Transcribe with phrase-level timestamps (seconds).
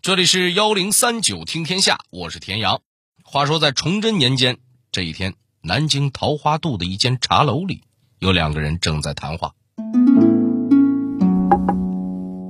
[0.00, 2.80] 这里是幺零三九听天下，我是田阳。
[3.24, 4.58] 话说在崇祯年间
[4.92, 7.82] 这一天，南京桃花渡的一间茶楼里，
[8.20, 9.52] 有两个人正在谈话。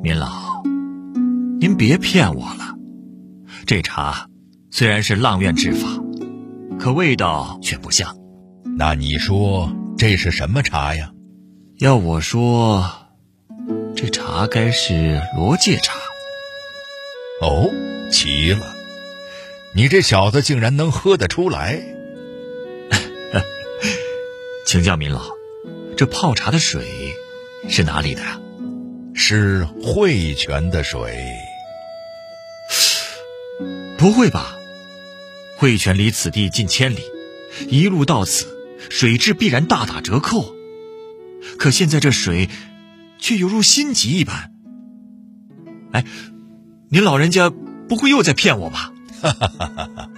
[0.05, 0.63] 您老，
[1.59, 2.77] 您别骗我了，
[3.67, 4.29] 这茶
[4.71, 5.89] 虽然是阆苑制法，
[6.79, 8.15] 可味道却不像。
[8.77, 11.11] 那你说这是什么茶呀？
[11.79, 12.89] 要我说，
[13.97, 15.98] 这茶该是罗介茶。
[17.41, 17.71] 哦，
[18.11, 18.75] 奇了！
[19.75, 21.81] 你这小子竟然能喝得出来。
[24.67, 25.31] 请教民老，
[25.97, 27.15] 这泡茶的水
[27.69, 28.41] 是哪里的呀？
[29.15, 31.17] 是汇泉的水。
[33.97, 34.57] 不会吧？
[35.57, 37.03] 汇泉离此地近千里，
[37.69, 38.47] 一路到此，
[38.91, 40.55] 水质必然大打折扣。
[41.59, 42.49] 可现在这水，
[43.19, 44.53] 却犹如新疾一般。
[45.93, 46.05] 哎。
[46.91, 48.91] 您老人家不会又在骗我吧？
[49.21, 50.11] 哈哈哈哈哈！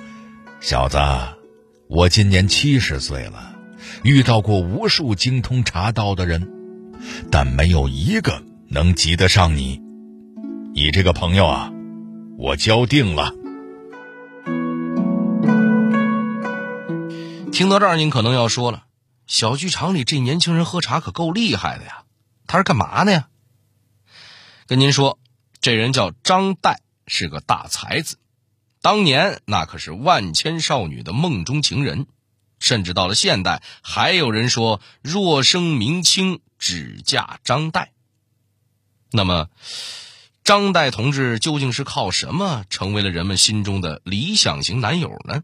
[0.61, 0.98] 小子，
[1.89, 3.56] 我今年七十岁了，
[4.05, 6.48] 遇到过无数精通茶道的人，
[7.28, 9.83] 但没有一个能及得上你。
[10.72, 11.72] 你这个朋友啊，
[12.39, 13.34] 我交定了。
[17.50, 18.84] 听到这儿，您可能要说了：
[19.27, 22.05] 小剧场里这年轻人喝茶可够厉害的呀，
[22.47, 23.27] 他是干嘛的呀？
[24.69, 25.19] 跟您说。
[25.61, 28.16] 这人叫张岱，是个大才子，
[28.80, 32.06] 当年那可是万千少女的梦中情人，
[32.58, 37.88] 甚至到了现代，还有人说若生明清只嫁张岱。
[39.11, 39.48] 那么，
[40.44, 45.42] 张岱同志究竟是靠什么成为了人们心中的理想型男友呢？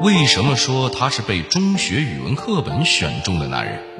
[0.00, 3.93] 为什么说他是被中学语文课本选中的男人？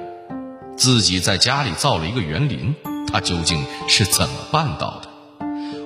[0.77, 2.75] 自己在家里造了一个园林，
[3.13, 5.09] 他究竟是怎么办到的？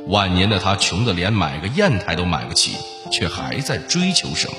[0.08, 2.72] 晚年的他穷得连买个砚台都买不起，
[3.12, 4.56] 却还在追求什么？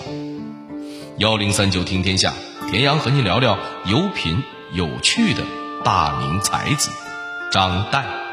[1.17, 2.33] 幺零三九听天下，
[2.69, 5.43] 田阳和您聊聊有品有趣的
[5.83, 6.91] 大明才子
[7.51, 8.28] 张岱。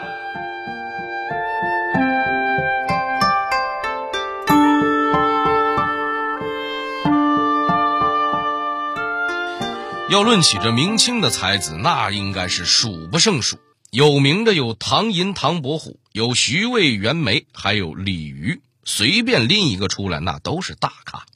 [10.09, 13.59] 要论起这明清的才子，那应该是数不胜数。
[13.91, 18.62] 有名的有唐寅、唐伯虎，有徐渭、袁枚，还有李渔。
[18.84, 21.27] 随便拎一个出来，那都是大咖。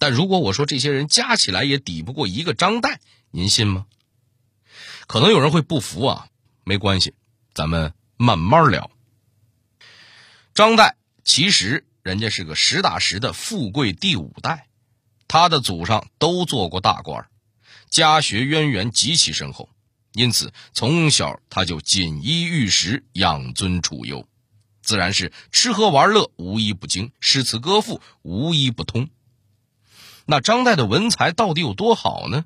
[0.00, 2.96] 但如果我说这些人加起来也抵不过一个张岱，
[3.30, 3.86] 您信吗？
[5.06, 6.26] 可能有人会不服啊，
[6.64, 7.14] 没关系，
[7.54, 8.90] 咱们慢慢聊。
[10.54, 14.66] 张岱其实人家是个实打实的富贵第五代，
[15.28, 17.28] 他的祖上都做过大官。
[17.96, 19.70] 家学渊源极其深厚，
[20.12, 24.28] 因此从小他就锦衣玉食、养尊处优，
[24.82, 29.08] 自然是吃喝玩乐无一不精，诗词歌赋无一不通。
[30.26, 32.44] 那张岱的文采到底有多好呢？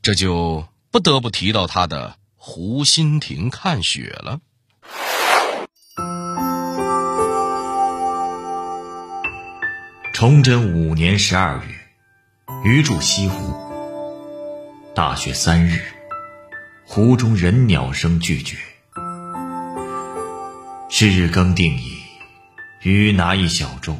[0.00, 4.40] 这就不得不提到他的湖心亭看雪了。
[10.14, 11.74] 崇祯五年十二月，
[12.64, 13.65] 余住西湖。
[14.96, 15.78] 大雪三日，
[16.86, 18.56] 湖中人鸟声俱绝。
[20.88, 21.98] 是日更定矣，
[22.80, 23.94] 余拿一小舟，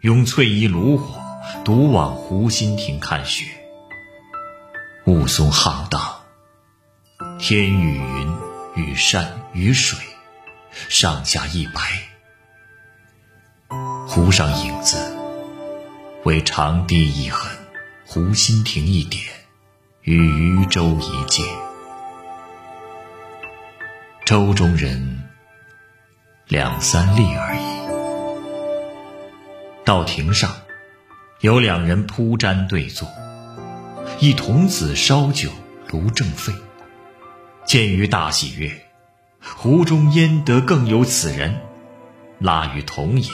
[0.00, 1.20] 拥翠衣炉火，
[1.62, 3.44] 独往湖心亭看雪。
[5.04, 6.22] 雾凇沆荡，
[7.38, 8.36] 天与云
[8.76, 9.98] 与山与水，
[10.88, 11.82] 上下一白。
[14.08, 14.96] 湖上影子，
[16.24, 17.54] 为长堤一痕，
[18.06, 19.22] 湖心亭一点。
[20.04, 21.42] 与渔舟一芥，
[24.26, 25.24] 舟中人
[26.46, 27.60] 两三粒而已。
[29.82, 30.54] 到亭上，
[31.40, 33.08] 有两人铺毡对坐，
[34.20, 35.48] 一童子烧酒
[35.88, 36.52] 炉正沸。
[37.64, 38.70] 见余大喜曰
[39.56, 41.62] ：“湖中焉得更有此人？”
[42.38, 43.30] 拉与同饮。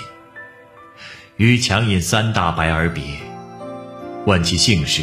[1.36, 3.02] 余强饮三大白而别，
[4.24, 5.02] 问其姓氏。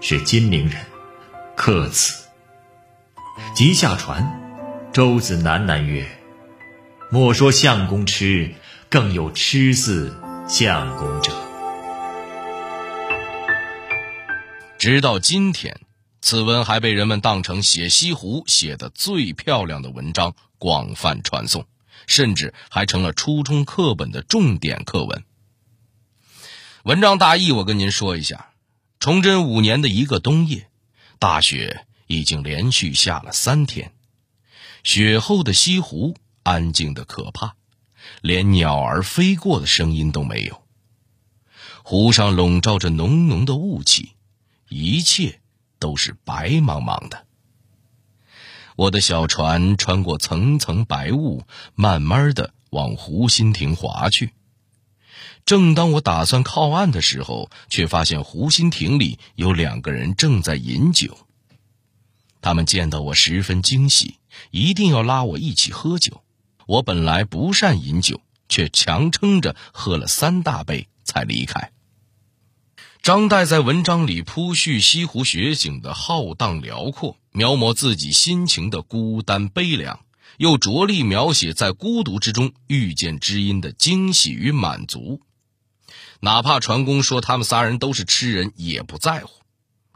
[0.00, 0.86] 是金陵人，
[1.56, 2.28] 客此。
[3.54, 4.40] 即下船，
[4.92, 6.08] 舟子喃喃曰
[7.10, 8.54] ：“莫说相公痴，
[8.88, 10.16] 更有痴似
[10.48, 11.32] 相公者。”
[14.78, 15.80] 直到今天，
[16.20, 21.66] 此文还被人们当成写西湖写的最漂亮的文章，广泛传颂，
[22.06, 25.24] 甚至还成了初中课本的重点课文。
[26.84, 28.47] 文章大意，我跟您说一下。
[29.00, 30.68] 崇祯五年的一个冬夜，
[31.20, 33.92] 大雪已经连续下了三天，
[34.82, 37.54] 雪后的西湖安静的可怕，
[38.22, 40.64] 连鸟儿飞过的声音都没有。
[41.84, 44.14] 湖上笼罩着浓浓的雾气，
[44.68, 45.40] 一切
[45.78, 47.24] 都是白茫茫的。
[48.74, 51.44] 我的小船穿过层层白雾，
[51.76, 54.32] 慢慢的往湖心亭划去。
[55.48, 61.16] 正当我打算靠岸的时候，却发现湖心亭里有两个人正在饮酒。
[62.42, 64.16] 他们见到我十分惊喜，
[64.50, 66.22] 一定要拉我一起喝酒。
[66.66, 71.72] 我本来不善饮酒，却强撑着喝了三大杯才离开。
[73.00, 80.00] 张岱在文章里铺叙西湖雪景的浩荡辽阔，描摹自己心情的孤单悲凉，
[80.36, 85.22] 又着力描写在孤独之中遇见知音的惊喜与满足。
[86.20, 89.30] 哪怕船工说他们仨人都是痴人，也不在乎。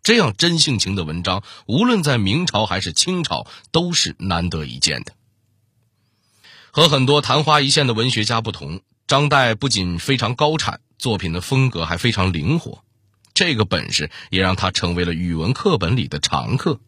[0.02, 5.14] 这样真性情的文章，无论在明朝还是清朝，都是难得一见的。
[6.70, 12.82] 和很多昙花一现的文学家不同，张岱不仅非常高产，作品的风格还非常灵活。
[13.34, 16.80] 这个本事也让他成为了语文课本里的常客。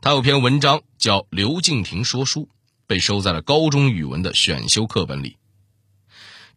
[0.00, 2.42] 他有篇文章叫《刘敬亭说书》，
[2.86, 5.36] 被收在了高中语文的选修课本里。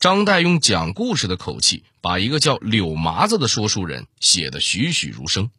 [0.01, 5.51] 张岱用讲故事的口气，把一个叫柳麻子的说书人写得栩栩如生。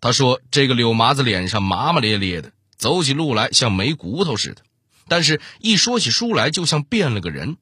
[0.00, 4.62] 他说：“这个柳麻子脸上麻麻咧咧的，走起路来像没骨头似的，
[5.08, 7.56] 但是一说起书来就像变了个人。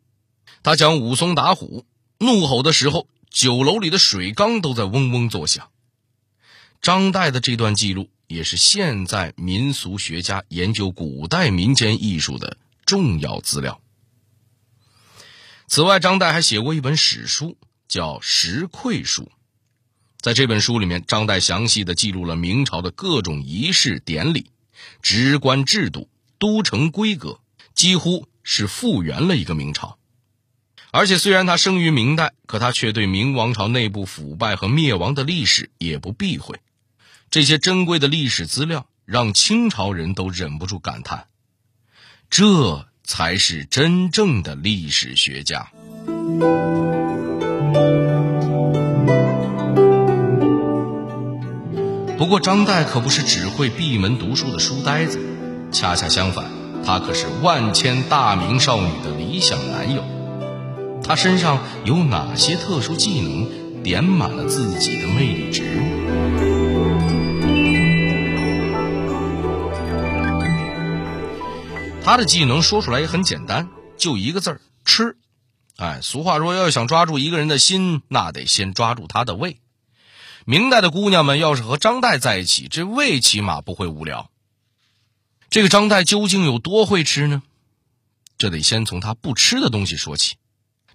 [0.63, 1.87] 他讲武松打虎，
[2.19, 5.71] 怒吼的时候，酒楼里的水缸都在嗡嗡作响。”
[6.83, 13.81] 张岱的这段记录，也是现在民俗学家研究古代民间艺术的重要资料。
[15.69, 17.59] 此外，张岱还写过一本史书，
[17.89, 19.25] 叫《石馈书》。
[20.21, 24.51] 在这本书里面，张岱详细的记录了明朝的各种仪式典礼、
[25.03, 26.09] 职官制度、
[26.39, 27.41] 都城规格，
[27.75, 29.99] 几乎是复原了一个明朝。
[30.93, 36.61] 而且，虽然他生于明代，可他却对明王朝内部腐败和灭亡的历史也不避讳。
[37.29, 41.27] 这些珍贵的历史资料，让清朝人都忍不住感叹：
[42.31, 42.89] 这。
[43.07, 45.69] 才是真正的历史学家。
[52.19, 55.21] 不过，张岱可不是只会闭门读书的书呆子，
[55.71, 56.47] 恰恰相反，
[56.85, 60.03] 他可是万千大明少女的理想男友。
[61.05, 65.63] 他身上有哪些特殊技能，点满了自己的魅力值？
[72.07, 73.69] 他的技能说出来也很简单，
[73.99, 75.17] 就一个字儿吃。
[75.75, 79.59] 哎，俗话说，要想抓住一个人的心，那得先抓住他的胃。
[80.45, 84.31] 明代的姑娘们要是和张岱在一起，这胃起码不会无聊。
[85.51, 87.43] 这个张岱究竟有多会吃呢？
[88.39, 90.37] 这得先从他不吃的东西说起。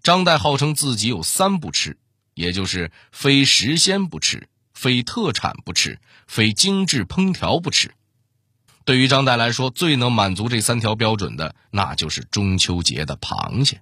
[0.03, 1.97] 张岱号称自己有三不吃，
[2.35, 7.93] 也就是非时鲜不吃，非特产不吃，非精致烹调不吃。
[8.83, 13.79] 对于张岱来说，最能满足这三条标准的，那就是中秋节的螃蟹。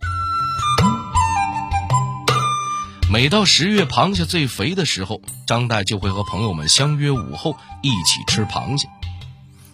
[3.11, 8.87] 每到十月螃蟹最肥的时候，张岱就会和朋友们相约午后一起吃螃蟹。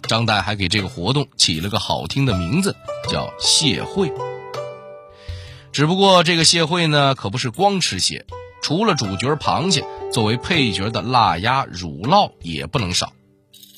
[0.04, 2.75] 张岱还给这个活动起了个好听的名字，
[3.10, 4.13] 叫蟹会。
[5.74, 8.25] 只不过这个蟹会呢，可不是光吃蟹，
[8.62, 13.12] 除了主角螃蟹，作为配角的腊鸭、乳酪也不能少。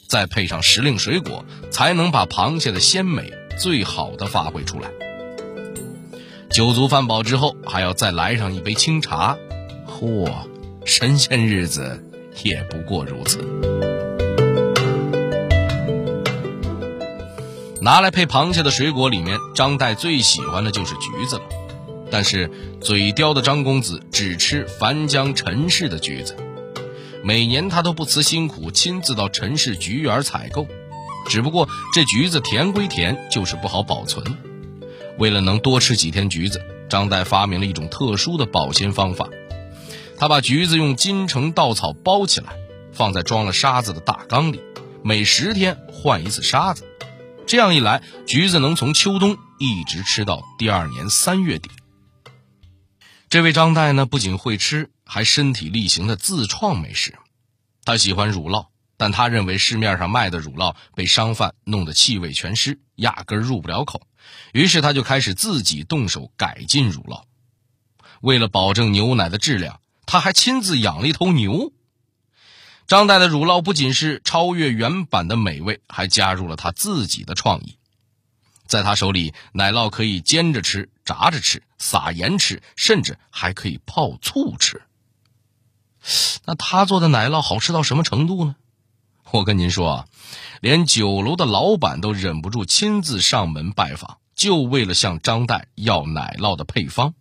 [0.08, 4.90] 再配上时令水果，才能把螃蟹的鲜美最好的发挥出来。
[6.50, 9.38] 酒足饭饱之后，还要再来上一杯清茶。
[9.86, 10.32] 嚯，
[10.86, 12.02] 神仙日子
[12.44, 13.40] 也不过如此。
[17.82, 21.44] 拿来配螃蟹的水果里面，张岱最喜欢的就是橘子了。
[22.10, 22.50] 但是
[22.80, 26.36] 嘴刁的张公子只吃樊江陈氏的橘子。
[27.24, 30.68] 每年他都不辞辛苦，亲自到陈氏橘园采购。
[31.28, 34.38] 只不过这橘子甜归甜，就是不好保存。
[35.18, 39.28] 为了能多吃几天橘子，张岱发明了一种特殊的保鲜方法。
[40.18, 42.54] 他把橘子用金城稻草包起来，
[42.94, 44.62] 放在装了沙子的大缸里，
[45.04, 46.86] 每十天换一次沙子。
[47.46, 51.70] 这样一来，橘子能从秋冬一直吃到第二年三月底。
[53.30, 54.90] 这位张岱呢，不仅会吃。
[55.08, 57.18] 还身体力行的自创美食，
[57.86, 64.06] 他喜欢乳酪，但他认为市面上卖的乳酪被商贩弄得气味全失，压根入不了口。
[64.52, 67.24] 于是他就开始自己动手改进乳酪。
[68.22, 71.72] 为了保证牛奶的质量，他还亲自养了一头牛。
[72.88, 77.78] 张岱的乳酪不仅是超越原版的美味，还加入了他自己的创意。
[78.66, 84.82] 在他手里，奶酪可以煎着吃、炸着吃、撒盐吃，甚至还可以泡醋吃。
[86.46, 88.56] 那他做的奶酪好吃到什么程度呢？
[89.32, 90.06] 我跟您说啊，
[90.62, 97.14] 连酒楼的老板都忍不住亲自上门拜访，就为了向张岱要奶酪的配方。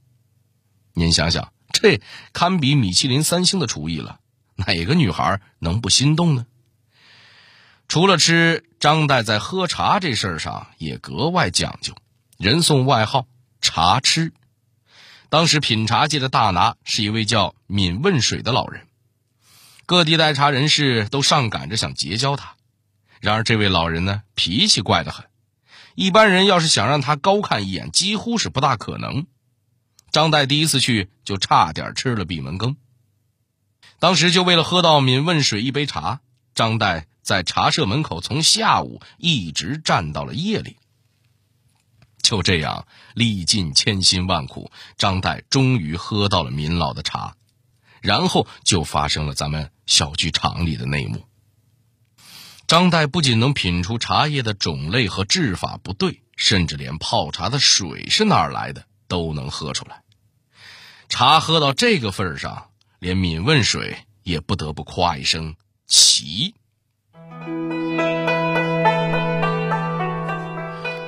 [0.93, 2.01] 您想想，这
[2.33, 4.21] 堪比米其林三星的厨艺了，
[4.55, 6.47] 哪个女孩能不心动呢？
[7.89, 11.93] 除了吃，张岱在喝茶这事儿上也格外讲究，
[12.39, 13.27] 人送外号
[13.61, 14.33] “茶痴”。
[15.29, 18.87] 当时品茶界的大拿是一位叫闵问水的老人，
[19.85, 22.55] 各地待茶人士都上赶着想结交他。
[23.21, 25.27] 然而这位老人呢，脾气怪得很，
[25.97, 29.27] 一般人要是想让他高看一眼，几乎是不大可能。
[30.13, 32.77] 张岱第一次去，就差点吃了闭门羹。
[33.99, 36.21] 当时就为了喝到闵问水一杯茶，
[36.55, 40.77] 张岱在茶社门口从下午一直站到了夜里。
[42.27, 47.37] 就这样，历尽千辛万苦，张岱终于喝到了闵老的茶，
[48.01, 51.25] 然后就发生了咱们小剧场里的内幕。
[52.67, 60.03] 张岱不仅能品出茶叶的种类和制法不对，甚至连泡茶的水是哪儿来的都能喝出来。
[61.09, 65.55] 茶喝到这个份儿上，连闵问水也不得不夸一声
[65.87, 66.57] 奇。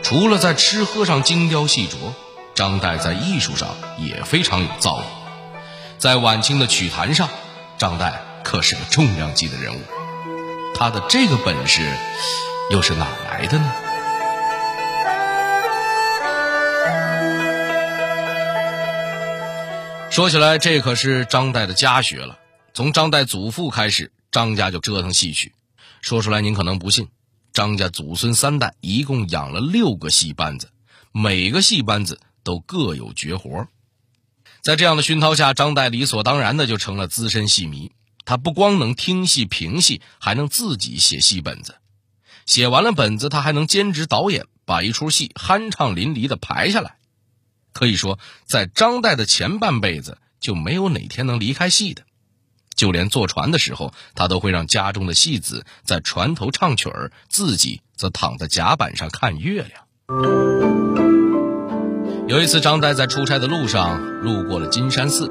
[0.08, 2.14] 除了在吃喝上精雕细琢，
[2.54, 5.02] 张岱在艺术上也非常有造诣。
[5.98, 7.28] 在晚清的曲坛上，
[7.76, 9.80] 张岱可是个重量级的人物。
[10.74, 11.86] 他的这个本事
[12.70, 13.70] 又是哪来的呢？
[20.10, 22.38] 说起来，这可是张岱的家学了。
[22.72, 25.52] 从张岱祖父开始，张家就折腾戏曲。
[26.00, 27.10] 说出来您可能不信。
[27.58, 30.70] 张家祖孙三代一共养了六个戏班子，
[31.10, 33.66] 每个戏班子都各有绝活。
[34.62, 37.90] 在这样的熏陶下，张岱理所当然的就成了资深戏迷。
[38.24, 41.74] 他不光能听戏评戏，还能自己写戏本子。
[42.46, 46.98] 写完了本子，他还能兼职导演，把一出戏酣畅淋漓的排下来。
[47.72, 52.04] 可以说，在张岱的前半辈子就没有哪天能离开戏的。
[52.78, 59.72] 就连坐船的时候，他都会让家中的戏子在船头唱曲儿，自己则躺在甲板上看月亮。
[62.28, 65.28] 有一次，张岱在出差的路上路过了金山寺，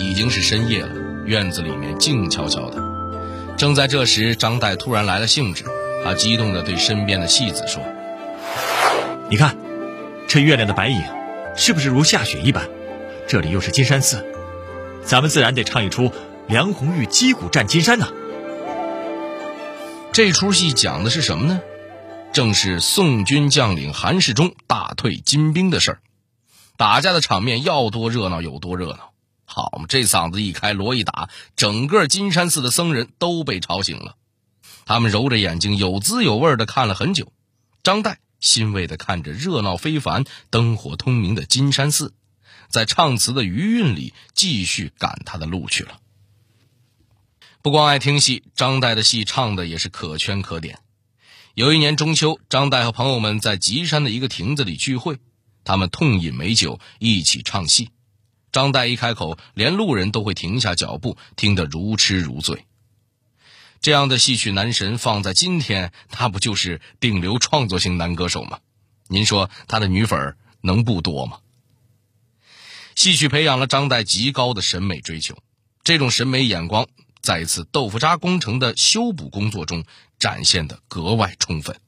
[0.00, 0.92] 已经是深夜了，
[1.24, 2.82] 院子里面静悄悄的。
[3.56, 5.64] 正在这时，张岱突然来了兴致，
[6.04, 7.80] 他激动地对身边的戏子说
[9.30, 9.56] ：“你看，
[10.26, 11.00] 这月亮的白影，
[11.54, 12.68] 是不是如下雪一般？
[13.28, 14.26] 这里又是金山寺，
[15.04, 16.10] 咱们自然得唱一出。”
[16.48, 18.08] 梁红玉击鼓战金山呢？
[20.14, 21.60] 这出戏讲的是什么呢？
[22.32, 26.00] 正是宋军将领韩世忠大退金兵的事儿。
[26.78, 29.12] 打架的场面要多热闹有多热闹。
[29.44, 34.16] 好嘛，这嗓子一开，锣一打，整个金山寺的僧人都被吵醒了。
[34.86, 37.30] 他们揉着眼睛，有滋有味的看了很久。
[37.82, 42.14] 张岱欣慰的看着热闹非凡、灯火通明的金山寺，
[42.70, 45.98] 在唱词的余韵里继续赶他的路去了。
[47.68, 50.78] 不光爱听戏，张岱的戏唱的也是可圈可点。
[51.52, 55.18] 有一年中秋，张岱和朋友们在吉山的一个亭子里聚会，
[55.64, 57.90] 他们痛饮美酒，一起唱戏。
[58.52, 62.64] 张岱一开口，连路人都会停下脚步，听得如痴如醉。
[63.82, 68.60] 这样的戏曲男神放在今天，那不就是顶流创作型男歌手吗？
[69.08, 71.40] 您说他的女粉能不多吗？
[72.94, 75.36] 戏曲培养了张岱极高的审美追求，
[75.84, 76.88] 这种审美眼光。
[77.28, 79.84] 在一次豆腐渣工程的修补工作中
[80.18, 81.78] 展现的格外充分。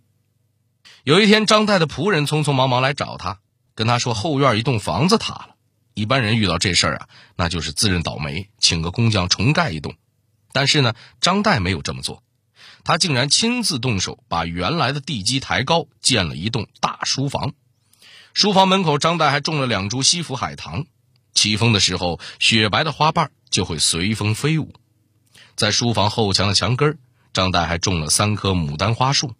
[1.02, 3.38] 有一天，张岱的仆人匆匆忙忙来找他，
[3.74, 5.54] 跟他说后院一栋房子塌了。
[5.94, 9.94] 一般人遇到这事儿啊，那就是自认倒霉，请个工匠重盖一栋。
[10.52, 10.92] 但是呢，
[11.22, 12.22] 张岱没有这么做，
[12.84, 17.54] 他竟然亲自动手把原来的地基抬高，建了一栋大书房。
[18.34, 20.84] 书房门口，张岱还种了两株西府海棠，
[21.32, 24.74] 起风的时候，雪白的花瓣就会随风飞舞。
[25.60, 26.98] 在书房后墙的墙根
[27.34, 29.34] 张岱还种了三棵牡丹花树。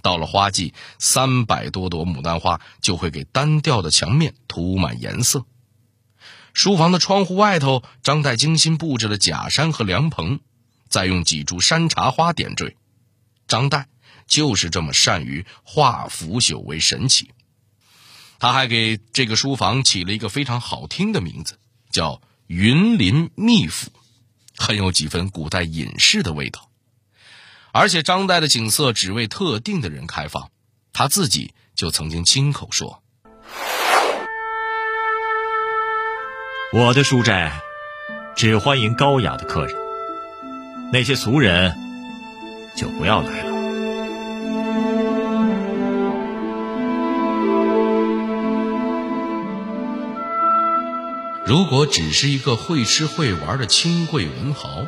[0.00, 5.44] 到了花季，三百多朵牡丹花就会给单调的墙面涂满颜色。
[6.54, 10.40] 书房的窗户外头，张岱精心布置了假山和凉棚，
[10.88, 12.78] 再用几株山茶花点缀。
[13.46, 13.84] 张岱
[14.26, 17.32] 就是这么善于化腐朽为神奇。
[18.38, 21.58] 他还给这个书房起了一个非常好听的名字，
[21.90, 23.90] 叫“云林秘府”。
[24.56, 26.70] 很有几分古代隐士的味道，
[27.72, 30.50] 而且张岱的景色只为特定的人开放，
[30.92, 33.02] 他自己就曾经亲口说
[36.72, 37.60] ：“我的书斋
[38.36, 39.76] 只欢迎高雅的客人，
[40.92, 41.76] 那些俗人
[42.76, 43.53] 就不要来了。”
[51.46, 54.86] 如果只是一个会吃会玩的清贵文豪，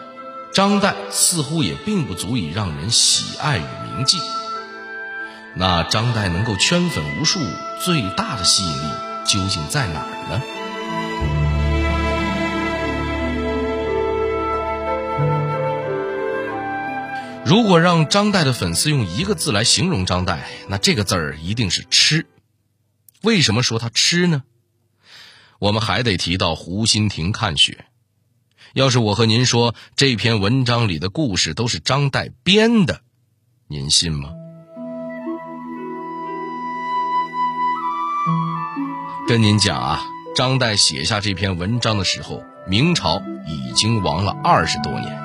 [0.54, 3.62] 张岱似乎也并不足以让人喜爱与
[3.94, 4.16] 铭记。
[5.54, 7.40] 那张岱能够圈粉无数，
[7.84, 8.88] 最大的吸引力
[9.26, 10.40] 究竟在哪儿呢？
[17.44, 22.26] 如果让张岱的粉丝用一个字来形容张岱，那这个字儿一定是“吃”。
[23.22, 24.42] 为什么说他吃呢？
[25.58, 27.86] 我们还得提到湖心亭看雪。
[28.74, 33.00] 要是我和您说这篇文章里的故事都是张岱编的，
[33.68, 34.30] 您信吗？
[39.26, 40.02] 跟您讲啊，
[40.36, 45.18] 张岱写下这篇文章的时候，明朝已经亡了二十多年。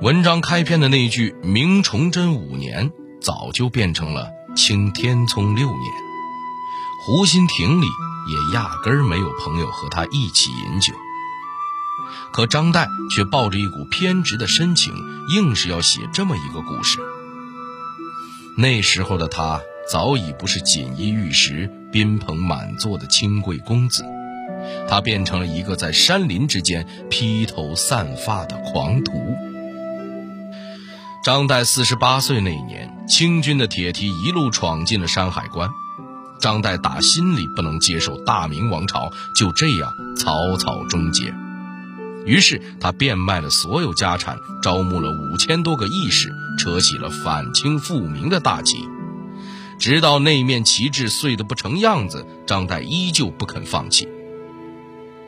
[0.00, 5.92] 文章开篇的那句“明崇祯五年”早就变成了“清天聪六年”。
[7.04, 7.86] 湖心亭里。
[8.28, 10.92] 也压根儿没有朋友和他一起饮酒，
[12.32, 14.94] 可张岱却抱着一股偏执的深情，
[15.34, 16.98] 硬是要写这么一个故事。
[18.56, 24.04] 那时候的他早已不是锦衣玉食、宾朋满座的清贵公子，
[24.88, 29.12] 他变成了一个在山林之间披头散发的狂徒。
[31.24, 35.68] 张岱四十八岁那年，清军的铁蹄一路闯进了山海关。
[36.38, 41.34] 张岱打心里不能接受大明王朝就这样草草终结，
[42.24, 48.88] 于是他变卖了所有家产，招募了五千多个义士，扯起了反清复明的大旗。
[49.78, 54.08] 直到那面旗帜碎得不成样子，张岱依旧不肯放弃。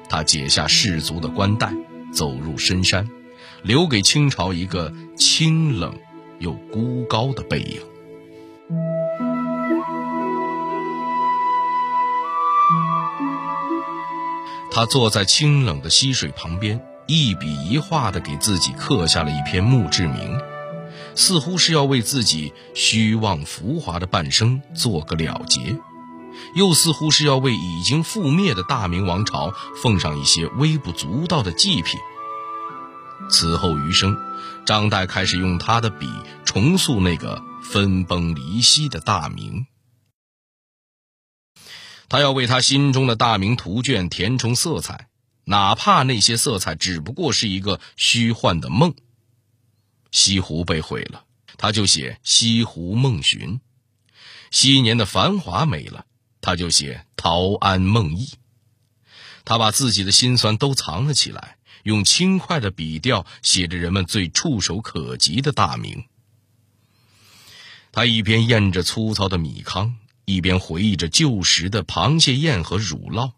[0.08, 1.72] 他解下士族的冠带，
[2.12, 3.08] 走入深山，
[3.62, 5.94] 留给清朝一个清冷
[6.40, 7.80] 又孤高的背影。
[14.70, 20.40] 他坐在清冷的溪水旁边，一笔一画地给自己刻下了一篇墓志铭，
[21.16, 25.76] 似乎是要为自己虚妄浮华的半生做个了结，
[26.54, 29.52] 又似乎是要为已经覆灭的大明王朝
[29.83, 31.98] 奉上一些微不足道的祭品。
[33.28, 34.16] 此后余生，
[34.64, 36.09] 张岱开始用他的笔
[36.44, 39.66] 重塑那个分崩离析的大明。
[42.10, 45.08] 他要为他心中的大明图卷填充色彩，
[45.44, 48.94] 哪怕那些色彩只不过是一个虚幻的梦。
[50.10, 51.22] 西湖被毁了，
[51.56, 53.58] 他就写《西湖梦寻》；
[54.50, 56.04] 昔年的繁华没了，
[56.40, 58.26] 他就写《陶庵梦忆》。
[59.44, 66.06] 他把自己的辛酸都藏了起来，用轻快的笔调写着人们最触手可及的大明。
[67.92, 69.94] 他一边咽着粗糙的米糠。
[70.30, 73.32] 一边回忆着旧时的螃蟹宴和乳酪，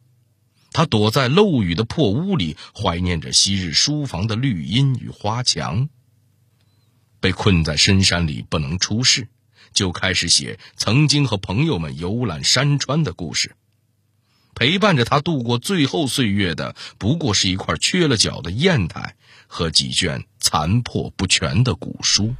[0.72, 5.88] 他躲在漏雨的破屋里，怀念着昔日书房的绿荫与花墙。
[7.18, 9.28] 被困在深山里不能出世，
[9.72, 13.56] 就开始写曾经和朋友们游览山川的故事。
[14.54, 22.34] 陪伴着他度过最后岁月的，不过是一块缺了角的砚台和几卷残破不全的古书。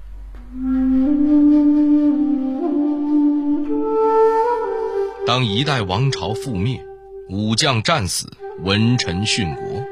[5.32, 6.84] 当一代王朝覆灭，
[7.30, 9.82] 武将战死，文臣殉国；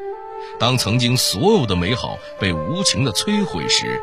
[0.58, 4.02] 当曾经所有的美好被无情的摧毁时，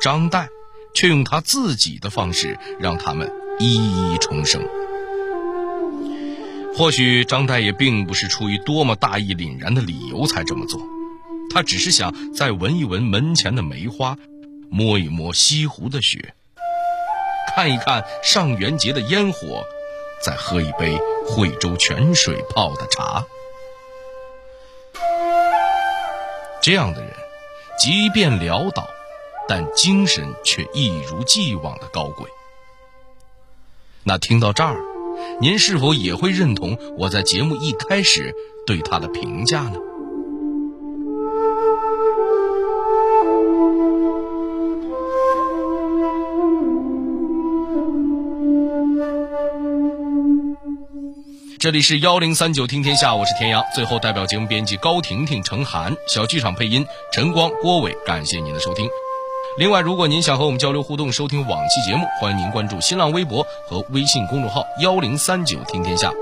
[0.00, 0.48] 张岱
[0.94, 4.60] 却用他自己的方式让他们一一重生。
[6.74, 10.82] 或许张岱也并不是出于多么大义凛然的理由才这么做，
[11.54, 14.16] 他只是想再闻一闻门前的梅花，
[14.68, 16.34] 摸一摸西湖的雪，
[17.54, 19.62] 看一看上元节的烟火。
[20.20, 23.24] 再喝一杯惠州泉水泡的茶，
[26.60, 27.12] 这样的人，
[27.78, 28.88] 即便潦倒，
[29.48, 32.26] 但精神却一如既往的高贵。
[34.02, 34.76] 那听到这儿，
[35.40, 38.34] 您是否也会认同我在节目一开始
[38.66, 39.78] 对他的评价呢？
[51.58, 53.64] 这里是幺零三九听天下，我是田阳。
[53.74, 58.88] 最后，代表节目编辑高婷婷、程涵，小剧场配音陈光、郭伟，感谢您的收听。
[59.56, 66.12] 另外，如果您想和我们交流互动、收听往期节目，欢迎您关注新浪微博和微信公众号“幺零三九听天下”。